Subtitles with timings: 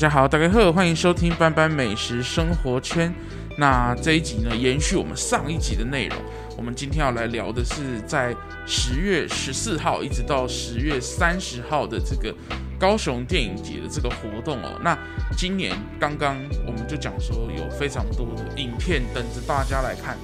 [0.00, 3.12] 大家好，大家好，欢迎收听班班美食生活圈。
[3.58, 6.16] 那这一集呢，延续我们上一集的内容。
[6.56, 8.34] 我们今天要来聊的是，在
[8.66, 12.34] 十月十四号一直到十月三十号的这个
[12.78, 14.80] 高雄电影节的这个活动哦。
[14.82, 14.98] 那
[15.36, 16.34] 今年刚刚
[16.66, 20.16] 我们就讲说，有非常多的影片等着大家来看。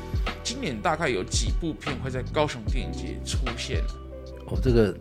[0.43, 3.82] 今年大概有几部片会在高雄电影节出现？
[4.46, 4.96] 哦，这个。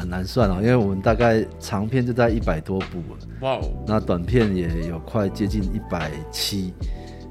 [0.00, 3.02] 很难算哦，因为我们大概长片就在一百多部
[3.40, 6.72] 哇哦，那短片也有快接近一百七，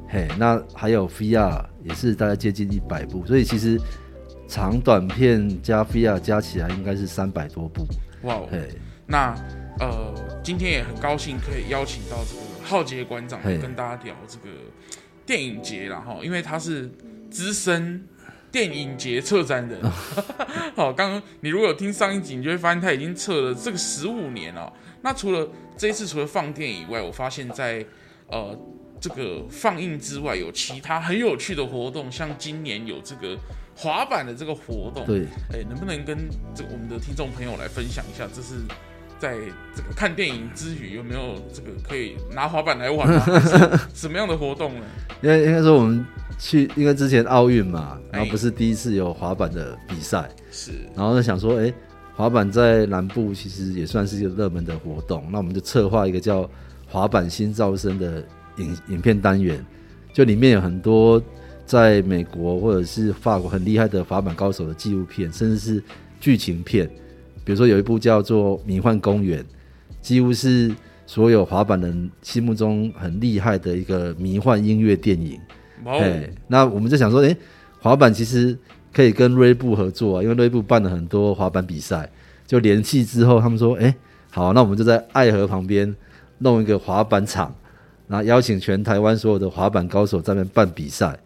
[0.07, 3.79] 嘿，那还有 VR 也是大概接近一百部，所以其实
[4.47, 7.85] 长短片加 VR 加起来应该是三百多部。
[8.21, 8.69] 哇哦，嘿，
[9.07, 9.33] 那
[9.79, 10.13] 呃，
[10.43, 14.55] 今天也很高兴可以邀请到这个浩杰馆长来跟大家聊这个
[15.25, 16.89] 电影节，然后因为他是
[17.31, 18.05] 资深。
[18.51, 19.79] 电影节策展人，
[20.75, 24.71] 好，刚刚你如果有听上一集，你就会发现他已经策了这个十五年了。
[25.01, 25.47] 那除了
[25.77, 27.85] 这一次除了放电影以外，我发现在
[28.27, 28.57] 呃
[28.99, 33.37] 这个放映之外，有其他很有趣的活动，像今年有这个
[33.75, 35.05] 滑板的这个活动。
[35.05, 36.17] 对，哎，能不能跟
[36.53, 38.55] 这我们的听众朋友来分享一下，这是
[39.19, 39.35] 在
[39.75, 43.89] 这个看电影之余有没有这个可以拿滑板来玩啊？
[43.93, 44.85] 什么样的活动呢？
[45.21, 46.05] 因为应该说我们。
[46.41, 51.73] 去，因为之前奥运嘛，然后不是第一次有滑板的比赛，是，然后就想说，哎，
[52.15, 56.49] 滑板在南部其实也算是一个热门的活动，那我们就策划一个叫
[56.87, 58.23] “滑板新招生”的
[58.55, 59.65] 影影片单元，
[60.13, 61.21] 就里面有很多
[61.65, 65.83] 在美国或者是法国很厉害的滑板高手的纪录片，甚至是
[66.21, 66.89] 剧情片，
[67.49, 69.43] 比如说有一部叫做《迷幻公园》，
[70.03, 70.71] 几乎是
[71.07, 75.39] 所有滑板人心目中很厉害的一个迷幻音乐电影。
[75.83, 77.37] 哎、哦，那我们就想说，哎、欸，
[77.79, 78.55] 滑板其实
[78.93, 82.07] 可以跟锐步合作啊，因为锐步办了很多滑板比赛，
[82.45, 83.95] 就联系之后，他们说，哎、欸，
[84.29, 85.95] 好，那我们就在爱河旁边
[86.37, 87.51] 弄一个滑板场，
[88.07, 91.17] 然后邀请全台湾所有的滑板高手在那边办比赛，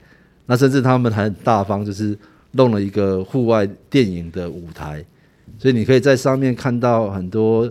[0.46, 2.18] 那甚至他们还很大方，就是
[2.52, 5.04] 弄了一个户外电影的舞台，
[5.58, 7.62] 所以你可以在上面看到很多，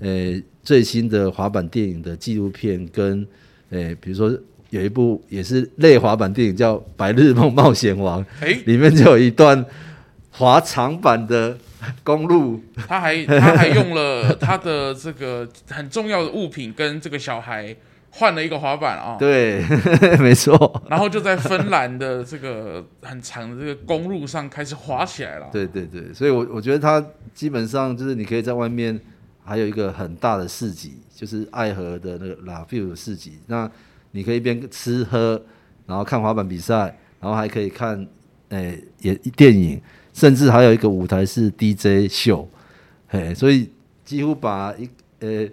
[0.00, 3.26] 呃、欸，最新的滑板电影的纪录片跟，
[3.70, 4.38] 呃、欸，比如说。
[4.72, 9.62] 有一部也是类滑板电影，叫《白日梦冒险王》，欸，里面就有一段
[10.30, 11.54] 滑长板的
[12.02, 12.58] 公路。
[12.88, 17.76] 他还他还用了他的这个很重要的物品，跟这个小孩
[18.14, 19.16] 换了一个滑板啊。
[19.18, 19.64] 对，
[20.20, 20.82] 没错。
[20.88, 25.48] 然后就在芬兰的这个很长的这个公路上开始滑起来了。
[25.50, 29.00] 对对对，所以我我觉得它基本上就是你可以在外面
[29.44, 33.38] 还有一个很大的市集，就是爱河的那个 La View 市集。
[33.46, 33.70] 那
[34.12, 35.42] 你可以一边吃喝，
[35.86, 38.06] 然后看滑板比赛，然后还可以看，
[38.50, 39.80] 诶、欸，也电影，
[40.12, 42.46] 甚至还有一个舞台是 DJ 秀，
[43.08, 43.70] 嘿，所以
[44.04, 44.86] 几乎把一
[45.20, 45.52] 呃、欸、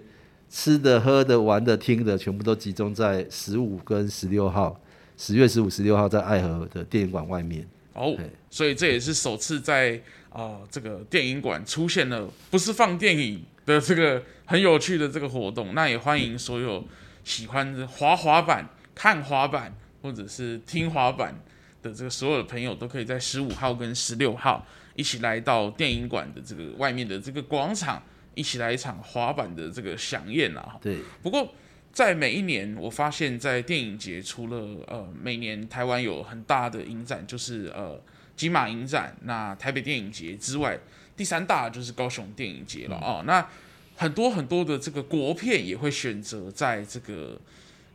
[0.50, 4.78] 吃的、喝的、玩的、听的，全部都集中在十五跟十六号，
[5.16, 7.66] 十月十五、十六号在爱河的电影馆外面。
[7.94, 8.16] 哦，
[8.50, 9.94] 所以这也是首次在
[10.28, 16.84] 啊、呃、这个电影馆出现了不是放电影的这个很有趣的这个活动，那也欢迎所有。
[17.22, 21.38] 喜欢滑滑板、看滑板或者是听滑板
[21.82, 24.66] 的这个所有的朋友，都可以在十五号跟十六号
[24.96, 28.02] 一起来到电影馆的这个外面的这个广场，
[28.34, 30.78] 一起来一场滑板的这个饗宴啊！
[30.80, 30.98] 对。
[31.22, 31.52] 不过
[31.92, 38.00] 在每一年，我发现，在电影节除了呃每年台湾有很大的影展，就是呃
[38.36, 40.78] 金马影展、那台北电影节之外，
[41.16, 43.24] 第三大就是高雄电影节了啊、哦。
[43.26, 43.46] 那
[43.96, 47.38] 很多很多的这个国片也会选择在这个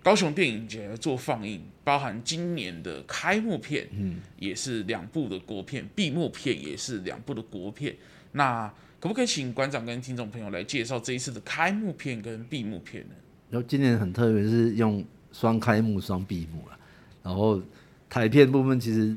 [0.03, 7.95] 高雄电影节做放映，包含今年的开幕片，嗯，也是两部的国片，闭幕片也是两部的国片。
[8.35, 8.67] 那
[8.99, 13.15] 可不可以请馆长跟听众朋友来介绍这一次的开幕片跟闭幕片呢？
[13.49, 16.77] 然后今年很特别，是用双开幕双闭幕了。
[17.23, 17.61] 然后
[18.09, 19.15] 台片部分其实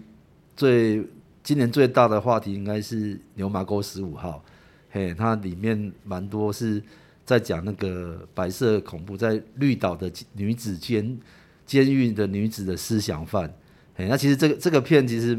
[0.57, 1.05] 最
[1.43, 4.45] 今年最大的话题应该是牛马沟十五号。
[4.91, 6.81] 嘿，它里面蛮多是
[7.25, 11.19] 在讲那个白色恐怖，在绿岛的女子监
[11.67, 13.53] 监狱的女子的思想犯。
[13.95, 15.39] 嘿，那其实这个这个片其实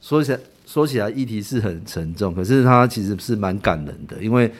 [0.00, 4.50] 说起来说起来议题是很沉重，可是它其实是蛮感人的，因为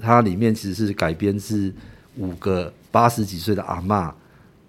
[0.00, 1.72] 它里面其实是改编自
[2.16, 4.12] 五个八十几岁的阿嬷，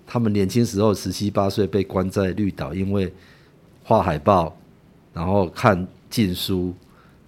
[0.05, 3.11] 他们年轻时候十七八岁被关在绿岛，因为
[3.83, 4.55] 画海报，
[5.13, 6.73] 然后看禁书。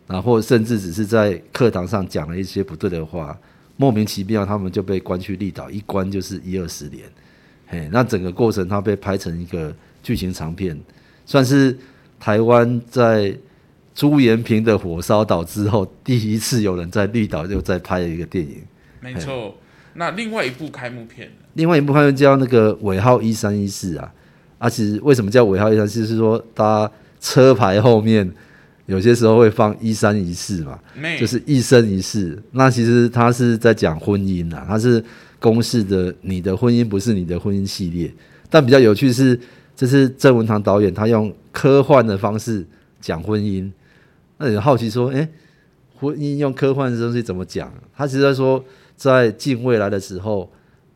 [0.08, 3.38] 然后甚至只是在课堂上讲了一些不对的话，
[3.76, 7.04] 莫名其妙他们就被关去绿岛，一关就是一二十年。
[7.68, 10.80] 嘿，那整个过程他被拍成一个剧情长片，
[11.26, 11.78] 算是
[12.22, 13.38] 台湾在
[13.98, 18.58] 朱延平的火烧岛之后第一次有人在绿岛又再拍了一个电影。
[19.02, 19.56] 没错。
[19.96, 24.14] 那另外一部开幕片，另外一部开幕叫那个尾号一三一四啊。
[24.60, 26.06] 啊，其实为什么叫尾号一三一四？
[26.06, 26.90] 是说它
[27.20, 28.32] 车牌后面
[28.86, 30.80] 有些时候会放一三一四嘛，
[31.20, 32.40] 就是一生一世。
[32.52, 35.04] 那其实它是在讲婚姻啊，它是
[35.40, 38.14] 公式的，你的婚姻不是你的婚姻系列。
[38.48, 39.40] 但比较有趣是，
[39.76, 42.64] 这是郑文堂导演他用科幻的方式
[43.02, 43.68] 讲婚姻。
[44.38, 45.28] 那你好奇说，诶，
[45.96, 47.74] 婚姻用科幻的东西怎么讲？
[47.96, 48.64] 他其实在说，
[48.96, 50.52] 在近未来的时候，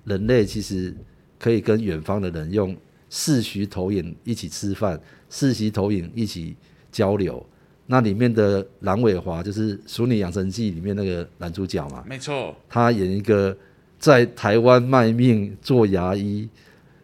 [0.05, 0.95] 人类其实
[1.39, 2.75] 可以跟远方的人用。
[3.13, 4.97] 视徐投影一起吃饭，
[5.29, 6.55] 视徐投影一起
[6.93, 7.45] 交流。
[7.87, 12.55] 那里面的蓝伟华就是《熟女养成记》里面那个男主角嘛，没错。
[12.69, 13.53] 他演一个
[13.99, 16.47] 在台湾卖命做牙医，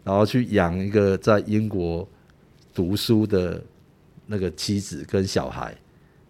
[0.06, 2.08] 然后去养一个在英国
[2.74, 3.62] 读书的
[4.28, 5.76] 那个妻子跟小孩。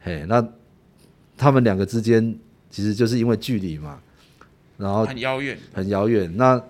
[0.07, 0.47] 嘿，那
[1.35, 2.33] 他们两个之间
[2.69, 3.99] 其实就是因为距离嘛，
[4.77, 6.31] 然后很遥远，很遥远。
[6.37, 6.61] 那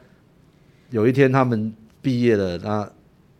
[0.90, 2.92] 有一天他们毕业了，那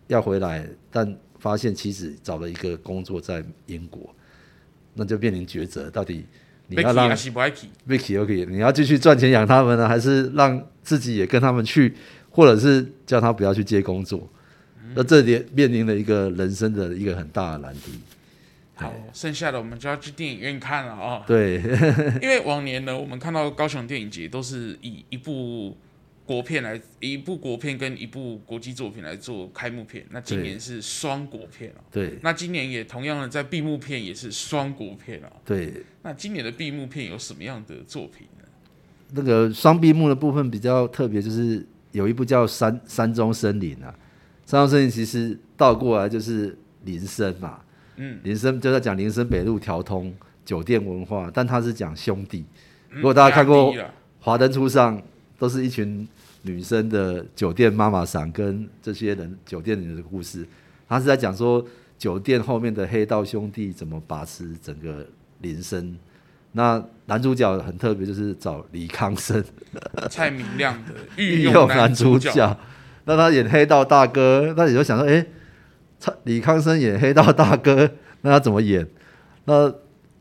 [0.06, 4.14] 要回来，但发现妻子找了一个工作在英国，
[4.94, 6.24] 那就面临抉择：到底
[6.68, 7.10] 你要让
[7.88, 11.96] Vicky OK，你要继续赚钱养他们呢，还是让自己也跟他们去，
[12.30, 14.30] 或者是叫他不要去接工作？
[14.94, 17.94] 那、嗯、这里面临了一个人生的一个很大的难题。
[18.78, 21.24] 好，剩下的我们就要去电影院看了啊、哦。
[21.28, 21.56] 对，
[22.22, 25.76] 因为往年呢，我们看到高雄电影节都是以一部。
[26.28, 31.80] 国片来一部国片跟一部国际作品来做开幕片，那今年是双国片哦。
[31.90, 35.32] 对，那今年也同样的在闭幕片也是双国片哦。
[35.46, 35.72] 对，
[36.04, 38.44] 那今年的闭幕片有什么样的作品呢？
[39.14, 43.96] 那个双闭幕的部分比较特别，就是有一部叫《山山中森林》啊，
[44.52, 47.62] 《山中森林》其实倒过来就是林森嘛。
[47.98, 50.12] 嗯，林森就在讲林森北路调通
[50.46, 52.46] 酒店文化，但他是讲兄弟。
[52.90, 53.74] 如果大家看过
[54.20, 54.98] 《华灯初上》，
[55.38, 56.08] 都是一群。
[56.44, 60.48] 女生的酒店妈妈桑跟这些人酒店里的故事，
[60.88, 61.66] 他是在讲说
[61.98, 65.06] 酒店后面的黑道兄弟怎么把持整个
[65.42, 65.98] 林森。
[66.54, 69.44] 那男主角很特别，就是找李康生、
[70.10, 72.58] 蔡明亮的御用男主角。
[73.04, 75.26] 那他演黑道大哥，那你就想说，哎、
[76.24, 77.90] 李康生演黑道大哥，
[78.22, 78.88] 那他怎么演？
[79.46, 79.74] 那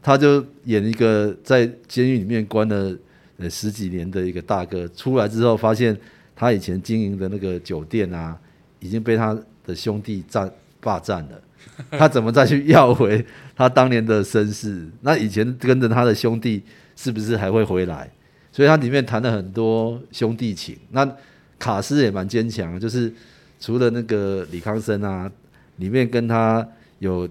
[0.03, 2.97] 他就演一个在监狱里面关了
[3.39, 5.97] 呃十几年的一个大哥，出来之后发现。
[6.39, 8.39] 他以前经营的那个酒店啊，
[8.79, 9.35] 已经被他
[9.65, 10.53] 的兄弟占
[10.83, 11.43] 霸占了。
[11.99, 13.25] 他怎么再去要回
[13.57, 14.87] 他当年的身世？
[15.01, 16.63] 那以前跟着他的兄弟
[16.95, 18.11] 是不是还会回来？
[18.53, 20.77] 所以他里面谈了很多兄弟情。
[20.91, 21.11] 那
[21.59, 23.11] 卡斯也蛮坚强，就是
[23.59, 25.33] 除了那个李康生啊，
[25.77, 26.67] 里面跟他
[26.99, 27.29] 有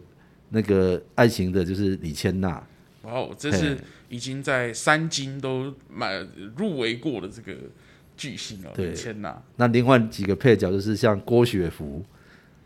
[0.49, 2.61] 那个爱情的，就是李千娜。
[3.03, 3.77] 哇哦，这是
[4.09, 6.25] 已经在三金都买
[6.57, 7.53] 入围过的这个。
[8.17, 9.37] 巨星哦，李千娜！
[9.57, 12.01] 那另外几个配角就是像郭雪芙，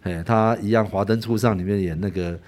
[0.04, 2.40] 哎，她一样《华灯初上》里面演那个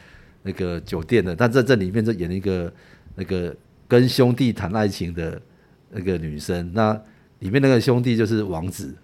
[0.43, 2.71] 那个酒店的，但在这里面就演一个
[3.15, 3.55] 那个
[3.87, 5.41] 跟兄弟谈爱情的
[5.89, 6.71] 那个女生。
[6.75, 6.93] 那
[7.39, 8.95] 里面那个兄弟就是王子，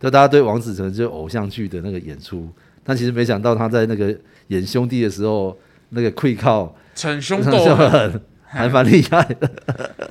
[0.00, 2.50] 就大家对王子可能就偶像剧的那个演出，
[2.84, 4.16] 但其实没想到他在那个
[4.48, 9.50] 演兄弟的时候，那个愧靠逞凶斗狠， 还蛮厉害的。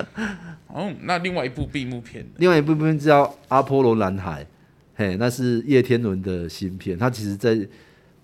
[0.67, 4.43] 哦，那另外一部闭幕片，另外一部片叫《阿波罗男孩》，
[4.95, 6.97] 嘿，那是叶天伦的新片。
[6.97, 7.55] 他其实在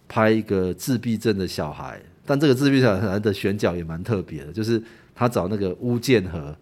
[0.07, 4.81] 拍一个自闭症的小孩，但这个自闭小孩的选角也蛮特别的，就是
[5.13, 6.55] 他找那个巫建和，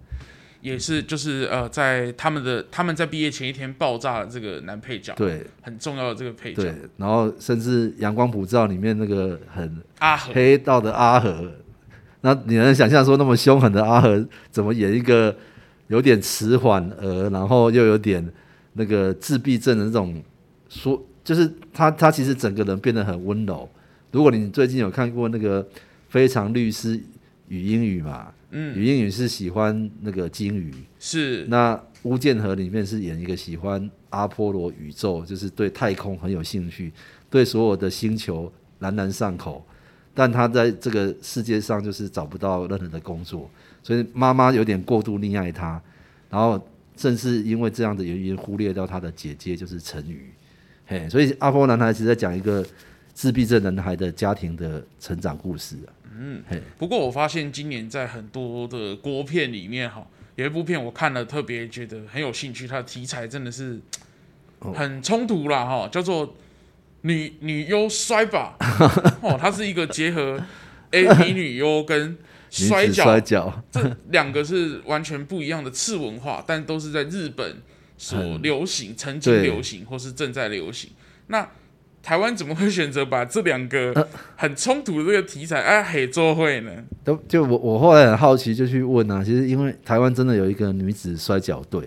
[0.61, 6.63] 也是就是呃，在他们的他们在毕业前一天爆炸了这个男配角，对，很重要的这个配角。
[6.63, 11.51] 对，然后甚至《阳光普照》里面那个很阿和黑道的阿和，
[12.21, 15.35] 那你能想象说那么凶狠的阿和怎么演一个？
[15.89, 18.21] 有点迟缓，而，然后又有点
[18.73, 20.21] 那个自闭症的那种，
[20.67, 23.69] 说就是他他其实整个人变得很温柔。
[24.11, 25.63] 如果你最近有看过那个
[26.09, 27.01] 《非常律师
[27.47, 36.91] 与英语》嘛，嗯，禹英禑是喜欢那个鲸鱼，是那巫建和里面是演一个喜欢阿波罗宇宙，就是对太空很有兴趣，
[37.29, 39.65] 对所有的星球朗朗上口，
[40.13, 43.49] 但他在这个世界上就是找不到任何的工作。
[43.83, 45.81] 所以妈妈有点过度溺爱他，
[46.29, 46.61] 然后
[46.95, 50.29] 正是因为这样的原因忽略掉他的姐姐就是陈宇，
[50.85, 52.65] 嘿，所以阿波男孩其实在讲一个
[53.13, 55.91] 自闭症男孩的家庭的成长故事啊。
[56.19, 56.61] 嗯，嘿。
[56.77, 60.05] 不过我发现今年在很多的国片里面哈，
[60.35, 63.79] 有一部片我看了特别觉得很有兴趣，它的题材真的是
[64.73, 66.35] 很冲突啦哈，叫做
[67.01, 68.55] 女女优摔吧
[69.21, 70.41] 哦，它是一个结合
[70.91, 72.17] AV 女优跟
[72.49, 77.61] 摔跤，摔跤，这两个是完全不一样的次文化，但都是在日本
[77.97, 80.91] 所流行、曾经流行或是正在流行。
[81.27, 81.47] 那
[82.07, 86.71] 台湾怎么会选择把这两个很冲突的这个题材啊黑做会呢？
[87.03, 89.21] 都就我我后来很好奇，就去问啊。
[89.21, 91.81] 其实因为台湾真的有一个女子摔跤队，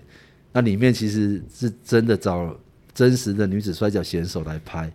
[0.52, 2.54] 那里面其实是真的找
[2.92, 4.92] 真实的女子摔跤选手来拍。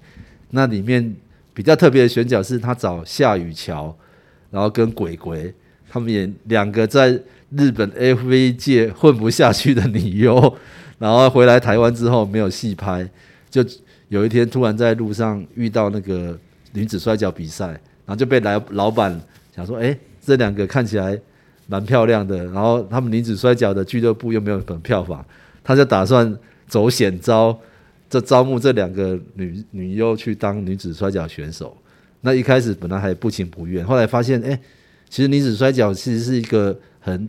[0.52, 1.16] 那里面
[1.56, 3.98] 比较特别的选角是他找夏雨乔，
[4.52, 5.52] 然后跟鬼鬼
[5.90, 10.56] 他们演两个在日本 FV 界混不下去的女优，
[11.00, 13.10] 然后回来台湾之后没有戏拍，
[13.50, 13.66] 就。
[14.10, 16.38] 有一天突然在路上遇到那个
[16.74, 19.20] 女子摔跤比赛，然后就被来老板
[19.56, 21.20] 想说：“哎，这两个看起来
[21.68, 25.26] 蛮漂亮的，然后他们女子摔跤的俱乐部又没有本票房，
[25.64, 27.58] 他就打算走险招，
[28.10, 31.76] 就招募这两个女女优去当女子摔跤选手。
[32.22, 34.60] 那一开始本来还不情不愿，后来发现，哎，
[35.10, 37.28] 其实女子摔跤其实是一个很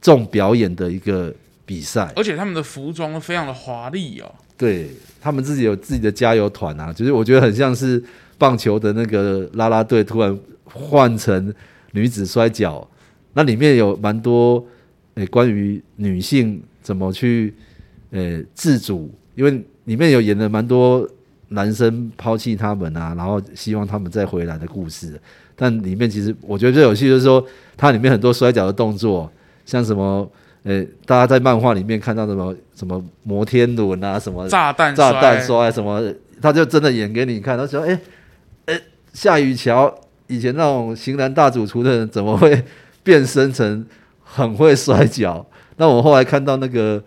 [0.00, 1.32] 重表演的一个
[1.64, 4.90] 比赛，而且他们的服装非常的华丽哦。”对
[5.22, 8.02] 他们自己有自己的加油团啊，就是我觉得很像是
[8.36, 11.52] 棒球的那个啦啦队突然换成
[11.92, 12.86] 女子摔跤，
[13.32, 14.62] 那里面有蛮多
[15.14, 17.54] 诶、关于女性怎么去
[18.10, 21.08] 诶、自主，因为里面有演了蛮多
[21.48, 25.18] 男生抛弃他们啊，然后希望他们再回来的故事。
[25.56, 27.42] 但里面其实我觉得最有趣就是说，
[27.78, 29.32] 它里面很多摔跤的动作，
[29.64, 30.30] 像什么。
[30.64, 36.02] 诶、欸，大家在漫画里面看到什么什么摩天轮啊，什么炸弹炸弹摔什么，
[36.40, 37.56] 他就真的演给你看。
[37.56, 38.00] 他说：“诶、欸，
[38.66, 38.82] 诶、欸，
[39.14, 39.92] 夏雨乔
[40.26, 42.62] 以前那种型男大主厨的人，怎么会
[43.02, 43.86] 变身成
[44.22, 45.44] 很会摔跤？”
[45.78, 47.02] 那我后来看到那个，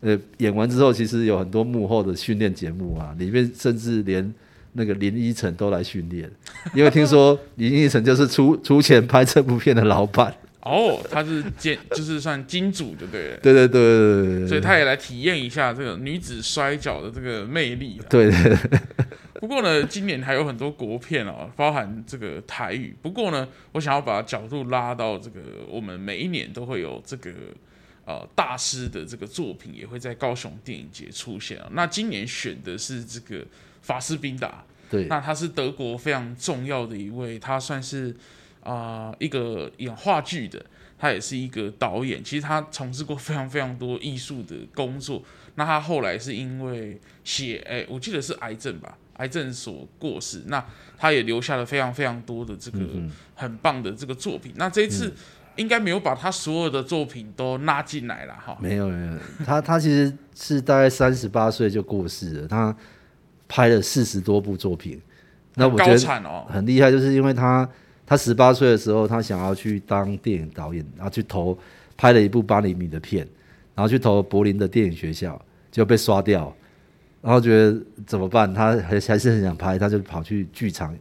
[0.00, 4.30] 呃，演完之后，其实有很多幕后的训练节目啊，里面甚至连
[4.74, 6.30] 那个林依晨都来训练，
[6.74, 10.34] 因为听说林依晨就是出出钱拍这部片的老板。
[10.62, 13.38] 哦，他是金， 就是算金主，对了对？
[13.42, 18.00] 对对对对对，所以他也来体验一下这个女子摔跤的这个魅力。
[18.08, 18.80] 对对对。
[19.40, 22.94] 不过呢，今年还有很多国片哦，包含这个台语。
[23.02, 27.32] 不过呢，我想要把角度拉到这个，我们每一年都会有这个
[28.04, 31.68] 呃大师的这个作品，也会在高雄电影节出现啊。
[31.72, 33.44] 那今年选的是这个
[33.80, 38.14] 法斯宾达，对，那他是德国非常重要的一位，他算是。
[38.62, 40.64] 啊、呃，一个演话剧的，
[40.98, 42.22] 他也是一个导演。
[42.22, 45.22] 其实他从事过非常非常多艺术的工作。
[45.56, 50.44] 那他后来是因为血，哎，我记得是癌症吧，癌症所过世。
[50.46, 50.64] 那
[50.96, 52.78] 他也留下了非常非常多的这个
[53.34, 54.52] 很棒的这个作品。
[54.52, 55.12] 嗯、那这一次
[55.56, 58.56] 应该没有把他所有的作品都拉进来了哈。
[58.60, 62.48] 没有没有，他他其实是大概三十八岁就过世了。
[62.48, 62.74] 他
[63.48, 64.98] 拍了四十多部作品，
[65.56, 67.68] 那我觉得很厉害，就是因为他。
[68.12, 71.58] 他十八岁的时候，他想要去当电影导演，然后去投
[71.96, 73.26] 拍了一部八厘米的片，
[73.74, 76.54] 然后去投柏林的电影学校，就被刷掉。
[77.22, 77.74] 然后觉得
[78.06, 78.52] 怎么办？
[78.52, 80.94] 他还还是很想拍，他就跑去剧场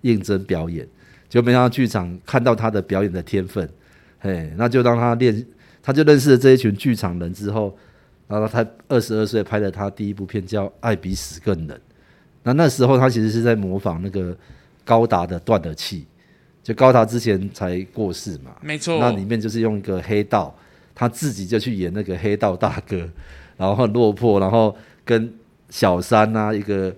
[0.00, 0.84] 应征表演，
[1.28, 3.70] 就没想到剧场看到他的表演的天分，
[4.18, 5.46] 嘿，那就让他练，
[5.80, 7.78] 他就认识了这一群剧场人之后，
[8.26, 11.78] 然后他二十二岁拍了他第一部片叫《爱比死更冷》。
[12.42, 14.36] 那那时候他其实是在模仿那个
[14.84, 16.04] 高达的断了气。
[16.66, 18.98] 就高达之前才过世嘛，没错。
[18.98, 20.52] 那里面就是用一个黑道，
[20.96, 23.08] 他自己就去演那个黑道大哥，
[23.56, 25.32] 然后很落魄，然后跟
[25.70, 26.92] 小三啊一个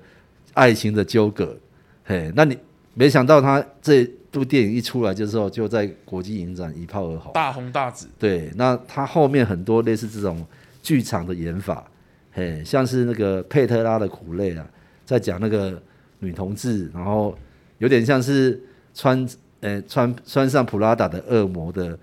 [0.54, 1.54] 爱情的纠葛。
[2.02, 2.56] 嘿，那你
[2.94, 8.08] 没想到他这部电影一出来的时候，就在国际影展一炮而红，大红大紫。
[8.18, 10.46] 对，那他后面很多类似这种
[10.82, 11.86] 剧场的演法，
[12.32, 14.66] 嘿，像是那个佩特拉的苦泪啊，
[15.04, 15.78] 在讲那个
[16.20, 17.36] 女同志，然后
[17.76, 18.58] 有点像是
[18.94, 19.28] 穿。
[19.60, 21.98] 呃，穿穿上普拉达的恶魔的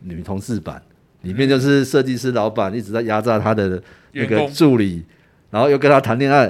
[0.00, 0.80] 女同事版，
[1.22, 3.82] 里面就是设计师老板一直在压榨他的
[4.12, 5.04] 那个助理，
[5.50, 6.46] 然后又跟他谈恋爱，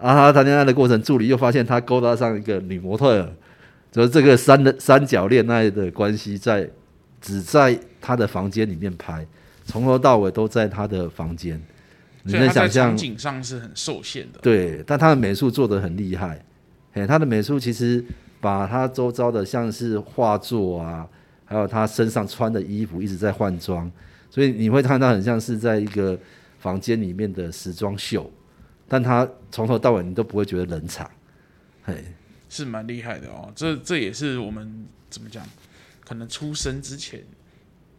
[0.00, 3.32] 然后他谈恋爱的过程，助理又发现他勾搭上一个女模特儿，
[3.90, 6.70] 就是这个三的三角恋爱的关系，在
[7.20, 9.26] 只在他的房间里面拍，
[9.64, 11.60] 从头到尾都在他的房间，
[12.22, 14.38] 你能想象场景上是很受限的。
[14.40, 16.40] 对，但他的美术做得很厉害，
[16.92, 18.04] 哎，他的美术其实。
[18.46, 21.04] 把他周遭的像是画作啊，
[21.44, 23.90] 还有他身上穿的衣服一直在换装，
[24.30, 26.16] 所以你会看到很像是在一个
[26.60, 28.30] 房间里面的时装秀，
[28.86, 31.10] 但他从头到尾你都不会觉得冷场，
[31.82, 32.04] 嘿，
[32.48, 33.50] 是蛮厉害的哦。
[33.56, 35.44] 这这也是我们怎么讲，
[36.04, 37.24] 可能出生之前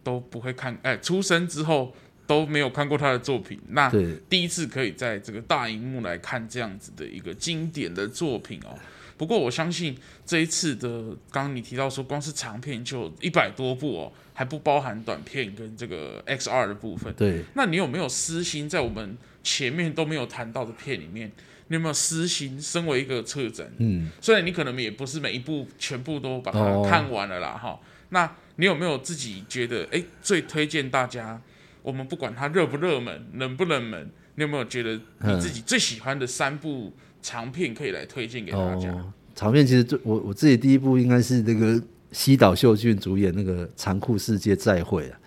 [0.02, 1.92] 都不会看，哎，出生之后
[2.26, 3.92] 都没有看过他的作品，那
[4.30, 8.72] 第一次可以在这个大荧幕来看这样子的一个经典的作品哦。
[9.18, 9.94] 不过我相信
[10.24, 10.88] 这一次的，
[11.30, 17.12] 刚刚你提到说，光是长片就一百多部哦，还不包含短片跟这个 XR 的部分。
[17.14, 21.30] 对，那你有没有私心在我们前面都没有谈到的片里面，
[21.66, 22.58] 你有没有私心？
[22.60, 31.40] 身为一个策展，嗯，虽然你可能也不是每一部全部都把它看完了啦，哈、哦，那你有没有自己觉得，哎，最推荐大家？
[31.82, 36.92] 我们不管它热不热门，冷不冷门，你有没有觉得你自己最喜欢的三部
[37.28, 38.94] 长片可以来推荐给大家？
[39.34, 41.78] 长片其实最我我自己第一部应该是那个
[42.10, 45.20] 西岛秀俊主演那个《残酷世界再会》啊，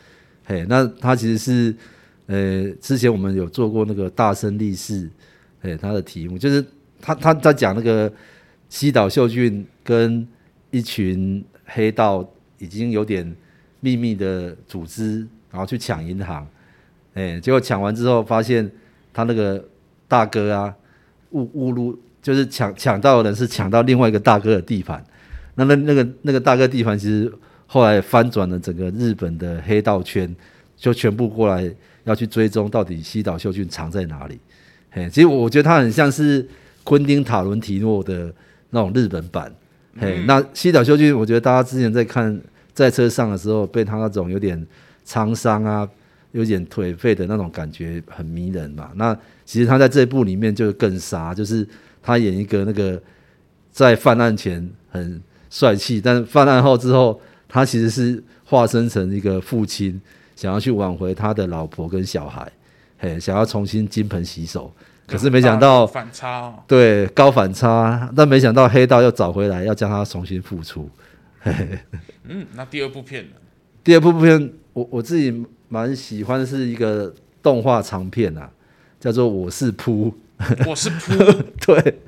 [0.45, 1.75] 嘿，那他其实是
[2.25, 5.07] 呃之前我们有做过那个大声力士，
[5.61, 6.65] 哎，他的题目就是
[6.99, 8.11] 他他在讲那个
[8.67, 10.27] 西岛秀俊跟
[10.71, 12.27] 一群黑道
[12.57, 13.35] 已经有点
[13.79, 15.27] 秘密的组织。
[15.51, 16.47] 然后去抢银行，
[17.13, 18.71] 哎，结果抢完之后发现
[19.11, 19.61] 他那个
[20.07, 20.73] 大哥啊，
[21.31, 25.03] 误误入就是抢抢到的人是抢到另外一个大哥的地盘，
[25.55, 27.31] 那那那个那个大哥地盘其实
[27.67, 30.33] 后来翻转了整个日本的黑道圈，
[30.77, 31.69] 就全部过来
[32.03, 34.39] 要去追踪到底西岛秀俊藏在哪里，
[34.91, 36.47] 嘿，其实我觉得他很像是
[36.83, 38.33] 昆汀塔伦提诺的
[38.69, 39.53] 那种日本版，
[39.99, 42.39] 嘿，嗯、那西岛秀俊，我觉得大家之前在看
[42.73, 44.65] 在车上的时候被他那种有点。
[45.03, 45.85] 沧桑啊，
[46.31, 48.91] 有点颓废的那种感觉很迷人嘛。
[48.95, 49.13] 那
[49.45, 51.67] 其实他在这部里面就更杀，就是
[52.01, 53.01] 他演一个那个
[53.71, 60.01] 在犯案前很帅气，但犯案后之后，他其实是化身成一个父亲，
[60.35, 62.49] 想要去挽回他的老婆跟小孩，
[62.97, 64.73] 嘿，想要重新金盆洗手。
[65.07, 70.89] 可是没想到反差，哦，对，高反差，但没想到黑道又找回来，要将他重新复出。
[71.41, 71.79] 嘿嘿
[72.29, 73.31] 嗯，那第二部片呢？
[73.83, 74.53] 第二部片。
[74.73, 78.49] 我我自己蛮喜欢的是一个动画长片啊，
[78.99, 80.07] 叫做《我是扑》。
[80.67, 81.13] 我是扑，
[81.63, 81.99] 对，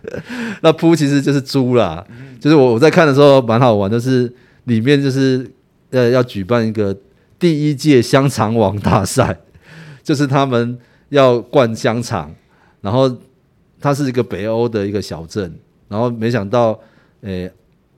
[0.61, 2.03] 那扑其实就是猪啦。
[2.09, 5.47] 嗯、 就是我我在看的时候蛮好玩，就是里面就是
[5.91, 6.97] 呃要举办一个
[7.37, 9.37] 第一届香肠王大赛，
[10.01, 10.75] 就是他们
[11.09, 12.33] 要灌香肠，
[12.81, 13.15] 然后
[13.79, 15.53] 它是一个北欧的一个小镇，
[15.87, 16.71] 然后没想到，
[17.21, 17.51] 诶、欸，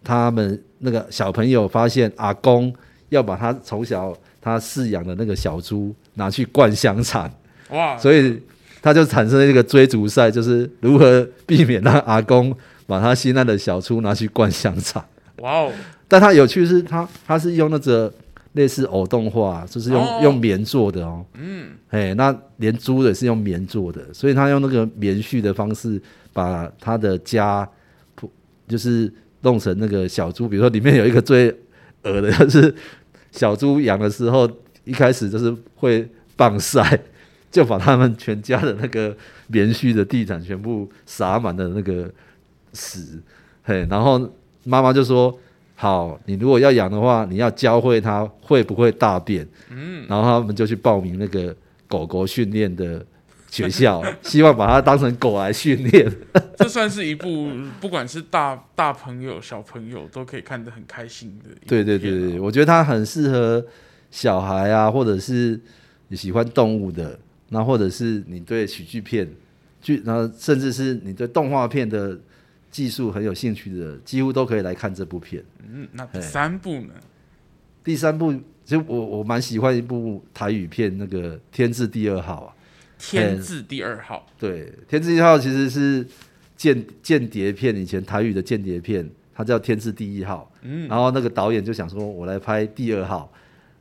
[0.04, 2.74] 他们那个小朋友发现阿公
[3.16, 4.16] 要把他从小。
[4.48, 7.28] 他饲养的那个小猪拿去灌香肠，
[7.72, 7.98] 哇！
[7.98, 8.40] 所以
[8.80, 15.04] 他就产生了一个追逐赛，就是如何避免让阿公把他心爱的小猪拿去灌香肠。
[15.38, 15.72] 哇哦！
[16.08, 18.14] 但他有趣的是，他他是用那个
[18.52, 21.26] 类似偶动画，就是用、哦、用棉做的哦。
[21.34, 26.00] 嗯，哎，那连猪也是用棉做的，所以他用那个棉絮的方式
[26.32, 27.68] 把他的家
[28.14, 28.32] 铺
[28.68, 30.48] 就是弄成那个小猪。
[30.48, 31.50] 比如说里面有一个最
[32.04, 32.76] 恶的，就是。
[33.36, 34.50] 小猪养的时候，
[34.86, 37.00] 一开始就是会放晒，
[37.52, 39.16] 就把他们全家的那个
[39.48, 42.10] 棉絮的地毯全部撒满了那个
[42.74, 43.22] 屎，
[43.64, 44.18] 嘿，然后
[44.64, 45.38] 妈妈就说
[45.76, 51.56] ：“好，你如果要养的话，你要教会它会不会大便。”嗯，然后他们就去报名那个
[51.88, 53.06] 狗狗训练的
[53.56, 56.12] 学校， 希望把它当成狗来训练。
[56.58, 61.50] 这算是一部，不管是大大朋友、小朋友都可以看得很开心的。
[61.66, 63.66] 对对对对，我觉得它很适合
[64.12, 65.60] 小孩啊，或者是
[66.10, 67.18] 你喜欢动物的，
[67.50, 69.30] 那或者是你对喜剧片，
[69.82, 72.20] 剧，然后甚至是你对动画片的
[72.70, 75.42] 技术很有兴趣的，几乎都可以来看这部片。
[75.72, 76.94] 嗯，那第三部呢？
[77.86, 78.34] 第三部，
[78.66, 82.55] 其实我我蛮喜欢一部台语片，那个《天字第二号》啊。
[82.98, 86.06] 天字第二号，对，天字第二号其实是
[86.56, 90.52] 间间谍片，以前台语的间谍片，它叫天字第一号。
[90.62, 93.32] 嗯，然后那个导演就想说，我来拍第二号。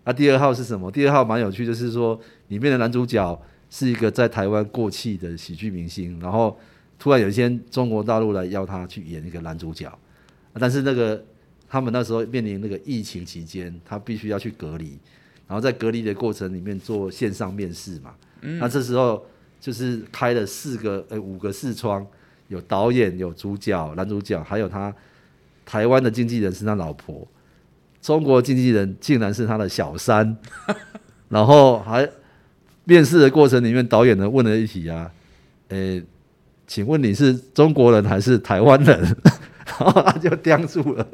[0.05, 0.91] 那、啊、第二号是什么？
[0.91, 6.59] 第二号蛮有趣，就是说里面的男主角是一个在台湾过气的喜剧明星，然后
[6.99, 9.91] 突然有一天中国大陆来邀他去演一个男主角，
[10.61, 11.25] 但是那个
[11.67, 14.99] 他们那时候面临那个疫情期间，他必须要去隔离，
[15.49, 18.15] 然后在隔离的过程里面做线上面试嘛。
[18.47, 19.27] 嗯、那这时候
[19.59, 22.07] 就是开了四个呃、欸、五个视窗，
[22.49, 24.95] 有导演，有主角男主角，还有他
[25.65, 27.27] 台湾的经纪人是他老婆，
[28.03, 30.37] 中国经纪人竟然是他的小三，
[31.31, 32.07] 然后还
[32.85, 35.11] 面试的过程里面，导演呢问了一题啊，
[35.69, 36.05] 诶、欸，
[36.67, 39.17] 请问你是中国人还是台湾人？
[39.65, 41.09] 然后他就僵住了，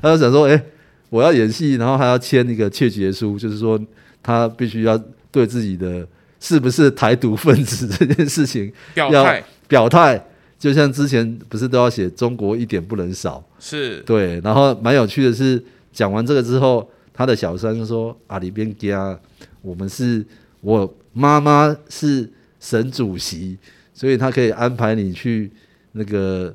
[0.00, 0.66] 他就想说，哎、欸，
[1.10, 3.78] 我要演戏，然后还要签一个窃结书，就是说
[4.22, 4.98] 他必须要
[5.30, 6.08] 对自己的。
[6.40, 9.44] 是不是台独分子 这件事情要表态？
[9.68, 10.24] 表态，
[10.58, 13.44] 就像之前不是都要写中国一点不能少？
[13.60, 14.40] 是对。
[14.40, 19.16] 然后蛮有趣的是，讲完这个之后，他的小三就说：“啊，里边家，
[19.60, 20.24] 我们是
[20.62, 23.58] 我妈妈是省主席，
[23.92, 25.50] 所以他可以安排你去
[25.92, 26.54] 那个，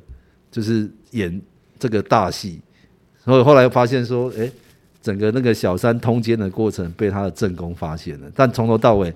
[0.52, 1.40] 就是演
[1.78, 2.60] 这个大戏，
[3.24, 4.50] 所以后来发现说，哎，
[5.02, 9.14] 整个那个小三通奸的过程被他的正宫发现了，但从头到尾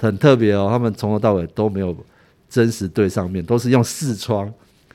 [0.00, 1.96] 很特别哦，他们从头到尾都没有
[2.48, 4.52] 真实对上面，都是用视窗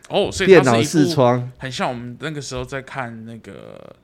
[0.09, 3.95] 哦，所以电脑视窗，很像我们那个时候在看那个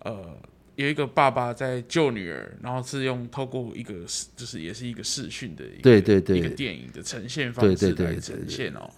[0.00, 0.36] 呃。
[0.76, 3.92] 有一个爸爸在救女儿，然后是用透过一个
[4.34, 8.88] 就是也是一个视讯的一个对对对一个电影的呈现方式来呈现哦。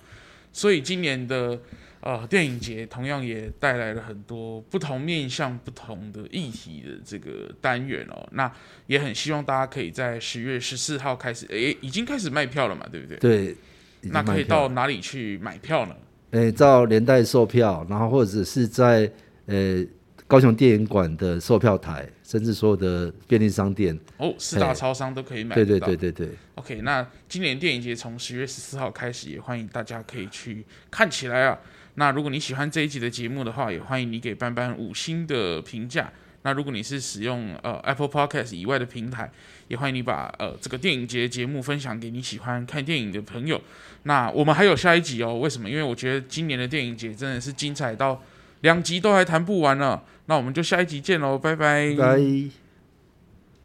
[0.53, 1.59] 所以今年的
[2.01, 8.29] 呃电影节同样也带来了很多不同面向、不同的议题的这个单元哦。
[8.33, 8.53] 那
[8.87, 13.17] 也很希望大家可以在十月十四号开始，诶，已经开始卖票了嘛，对不对？
[13.19, 13.57] 对。
[14.03, 15.97] 那可以到哪里去买票呢？
[16.33, 19.11] 诶，照连带售票，然后或者是在
[19.47, 19.85] 呃。
[20.29, 25.57] 高雄电影馆的售票台，甚至所有的便利商店哦，四大超商都可以买到。
[25.57, 26.29] 对对对对对。
[26.55, 31.59] OK，那今年电影节从十月十四号开始，也欢迎大家可以去看起来啊。
[31.97, 36.11] 那如果你喜欢这一集的节目的话，也欢迎你给班班五星的评价。
[36.41, 39.31] 那如果你是使用呃 Apple Podcast 以外的平台，
[39.69, 43.61] 也欢迎你把呃这个电影节节目分享给你喜欢看电影的朋友。
[44.05, 45.69] 那我们还有下一集哦，为什么？
[45.69, 48.23] 因为我觉得今年的电影节真的是精彩到。
[48.63, 51.55] 两集都还谈不完了，那我们就下一集见喽，拜。
[51.55, 52.62] 拜。